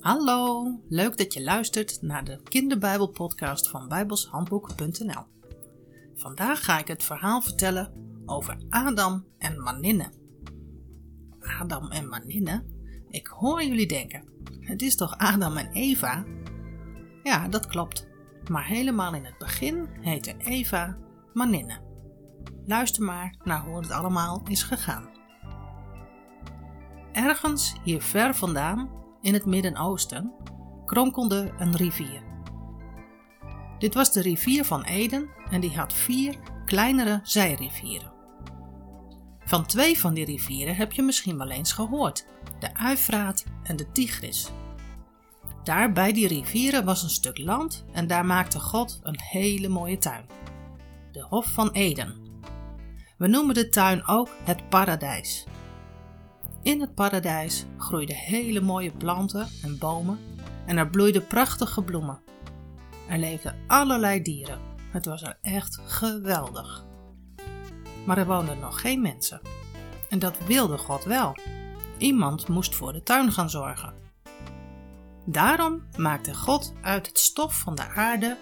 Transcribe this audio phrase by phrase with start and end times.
[0.00, 5.22] Hallo, leuk dat je luistert naar de kinderbijbelpodcast van bijbelshandboek.nl.
[6.14, 7.92] Vandaag ga ik het verhaal vertellen
[8.26, 10.12] over Adam en Maninne.
[11.60, 12.64] Adam en Maninne?
[13.08, 14.24] Ik hoor jullie denken,
[14.60, 16.24] het is toch Adam en Eva?
[17.22, 18.06] Ja, dat klopt.
[18.50, 20.98] Maar helemaal in het begin heette Eva
[21.32, 21.80] Maninne.
[22.66, 25.08] Luister maar naar hoe het allemaal is gegaan.
[27.12, 30.32] Ergens hier ver vandaan, in het Midden-Oosten,
[30.84, 32.22] kronkelde een rivier.
[33.78, 38.12] Dit was de rivier van Eden en die had vier kleinere zijrivieren.
[39.44, 42.26] Van twee van die rivieren heb je misschien wel eens gehoord:
[42.60, 44.50] de Uifraat en de Tigris.
[45.64, 49.98] Daar bij die rivieren was een stuk land en daar maakte God een hele mooie
[49.98, 50.24] tuin.
[51.12, 52.26] De Hof van Eden.
[53.18, 55.46] We noemen de tuin ook het paradijs.
[56.68, 60.18] In het paradijs groeiden hele mooie planten en bomen
[60.66, 62.20] en er bloeiden prachtige bloemen.
[63.08, 64.60] Er leefden allerlei dieren.
[64.90, 66.84] Het was er echt geweldig.
[68.06, 69.40] Maar er woonden nog geen mensen.
[70.08, 71.36] En dat wilde God wel.
[71.98, 73.94] Iemand moest voor de tuin gaan zorgen.
[75.26, 78.36] Daarom maakte God uit het stof van de aarde,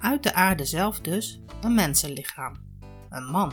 [0.00, 2.54] uit de aarde zelf dus, een mensenlichaam,
[3.08, 3.52] een man.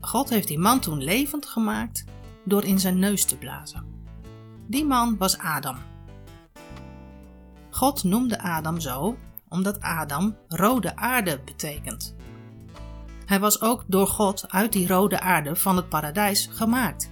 [0.00, 2.04] God heeft die man toen levend gemaakt
[2.48, 3.84] door in zijn neus te blazen.
[4.66, 5.76] Die man was Adam.
[7.70, 9.16] God noemde Adam zo
[9.48, 12.16] omdat Adam rode aarde betekent.
[13.24, 17.10] Hij was ook door God uit die rode aarde van het paradijs gemaakt.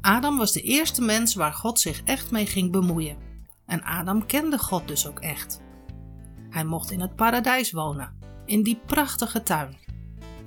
[0.00, 3.16] Adam was de eerste mens waar God zich echt mee ging bemoeien.
[3.66, 5.60] En Adam kende God dus ook echt.
[6.50, 9.76] Hij mocht in het paradijs wonen, in die prachtige tuin.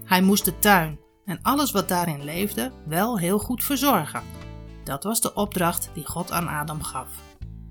[0.05, 4.23] Hij moest de tuin en alles wat daarin leefde wel heel goed verzorgen.
[4.83, 7.07] Dat was de opdracht die God aan Adam gaf.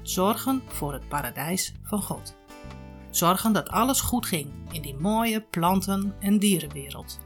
[0.02, 2.36] Zorgen voor het paradijs van God.
[3.10, 7.20] Zorgen dat alles goed ging in die mooie planten- en dierenwereld.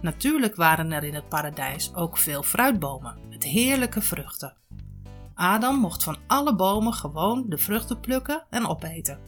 [0.00, 4.56] Natuurlijk waren er in het paradijs ook veel fruitbomen met heerlijke vruchten.
[5.34, 9.18] Adam mocht van alle bomen gewoon de vruchten plukken en opeten.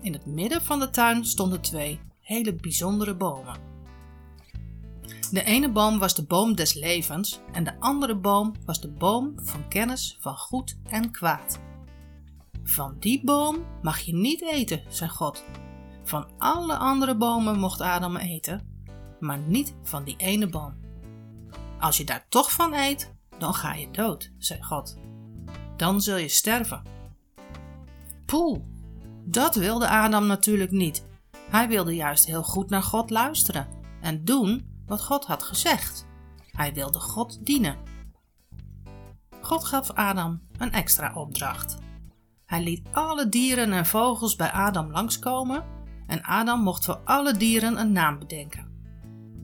[0.00, 3.75] In het midden van de tuin stonden twee hele bijzondere bomen.
[5.30, 9.32] De ene boom was de boom des levens en de andere boom was de boom
[9.36, 11.60] van kennis van goed en kwaad.
[12.62, 15.44] Van die boom mag je niet eten, zei God.
[16.04, 18.84] Van alle andere bomen mocht Adam eten,
[19.20, 20.74] maar niet van die ene boom.
[21.78, 24.96] Als je daar toch van eet, dan ga je dood, zei God.
[25.76, 26.82] Dan zul je sterven.
[28.26, 28.58] Poeh,
[29.24, 31.06] dat wilde Adam natuurlijk niet.
[31.50, 33.68] Hij wilde juist heel goed naar God luisteren
[34.00, 36.06] en doen wat God had gezegd.
[36.50, 37.76] Hij wilde God dienen.
[39.40, 41.76] God gaf Adam een extra opdracht.
[42.46, 45.64] Hij liet alle dieren en vogels bij Adam langskomen
[46.06, 48.74] en Adam mocht voor alle dieren een naam bedenken.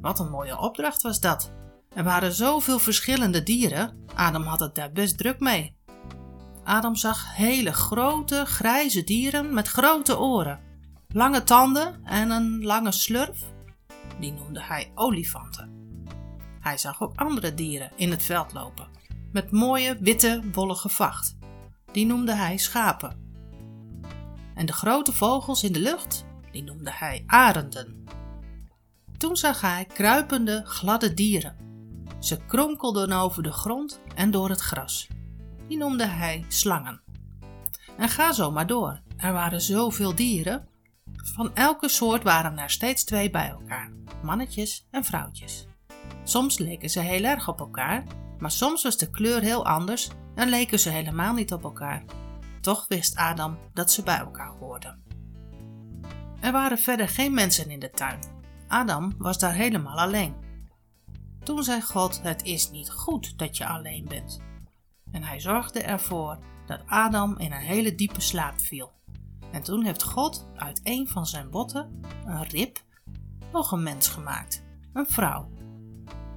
[0.01, 1.53] Wat een mooie opdracht was dat.
[1.95, 5.77] Er waren zoveel verschillende dieren, Adam had het daar best druk mee.
[6.65, 10.61] Adam zag hele grote, grijze dieren met grote oren,
[11.09, 13.52] lange tanden en een lange slurf
[14.22, 15.97] die noemde hij olifanten.
[16.60, 18.88] Hij zag ook andere dieren in het veld lopen,
[19.33, 21.37] met mooie witte wollige vacht.
[21.93, 23.21] Die noemde hij schapen.
[24.55, 28.05] En de grote vogels in de lucht, die noemde hij arenden.
[29.16, 31.56] Toen zag hij kruipende, gladde dieren.
[32.19, 35.09] Ze kronkelden over de grond en door het gras.
[35.69, 37.00] Die noemde hij slangen.
[37.97, 39.00] En ga zo maar door.
[39.16, 40.69] Er waren zoveel dieren.
[41.22, 45.66] Van elke soort waren er steeds twee bij elkaar mannetjes en vrouwtjes.
[46.25, 48.05] Soms leken ze heel erg op elkaar,
[48.38, 52.05] maar soms was de kleur heel anders en leken ze helemaal niet op elkaar.
[52.61, 55.03] Toch wist Adam dat ze bij elkaar hoorden.
[56.41, 58.21] Er waren verder geen mensen in de tuin.
[58.69, 60.34] Adam was daar helemaal alleen.
[61.44, 64.41] Toen zei God: Het is niet goed dat je alleen bent.
[65.12, 68.93] En hij zorgde ervoor dat Adam in een hele diepe slaap viel.
[69.52, 72.78] En toen heeft God uit een van zijn botten een rib
[73.52, 74.62] nog een mens gemaakt,
[74.93, 75.50] een vrouw.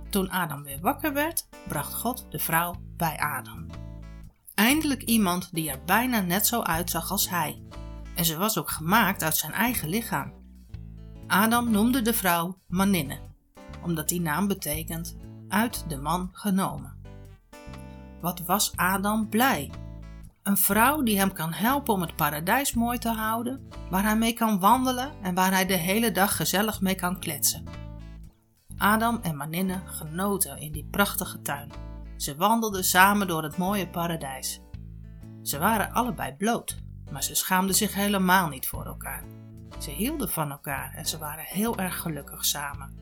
[0.09, 3.67] Toen Adam weer wakker werd, bracht God de vrouw bij Adam.
[4.53, 7.61] Eindelijk iemand die er bijna net zo uitzag als hij.
[8.15, 10.33] En ze was ook gemaakt uit zijn eigen lichaam.
[11.27, 13.19] Adam noemde de vrouw Maninne,
[13.83, 15.15] omdat die naam betekent
[15.47, 16.93] uit de man genomen.
[18.21, 19.71] Wat was Adam blij
[20.45, 24.33] een vrouw die hem kan helpen om het paradijs mooi te houden, waar hij mee
[24.33, 27.63] kan wandelen en waar hij de hele dag gezellig mee kan kletsen.
[28.77, 31.71] Adam en Maninne genoten in die prachtige tuin.
[32.17, 34.61] Ze wandelden samen door het mooie paradijs.
[35.41, 39.23] Ze waren allebei bloot, maar ze schaamden zich helemaal niet voor elkaar.
[39.79, 42.97] Ze hielden van elkaar en ze waren heel erg gelukkig samen.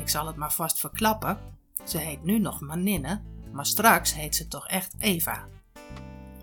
[0.00, 1.38] Ik zal het maar vast verklappen:
[1.84, 3.22] ze heet nu nog Maninne,
[3.52, 5.46] maar straks heet ze toch echt Eva.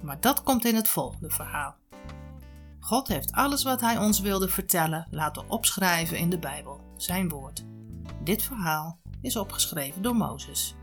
[0.05, 1.75] Maar dat komt in het volgende verhaal.
[2.79, 7.65] God heeft alles wat Hij ons wilde vertellen laten opschrijven in de Bijbel, Zijn woord.
[8.23, 10.75] Dit verhaal is opgeschreven door Mozes.